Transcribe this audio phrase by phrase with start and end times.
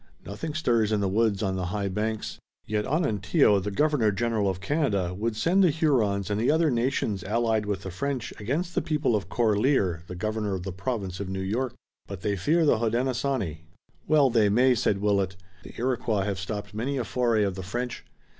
[0.25, 2.39] Nothing stirs in the woods on the high banks.
[2.65, 7.23] Yet Onontio (the Governor General of Canada) would send the Hurons and the other nations
[7.23, 11.29] allied with the French against the people of Corlear (the Governor of the Province of
[11.29, 11.75] New York).
[12.07, 13.59] But they fear the Hodenosaunee."
[14.07, 15.35] "Well they may!" said Willet.
[15.61, 18.03] "The Iroquois have stopped many a foray of the French.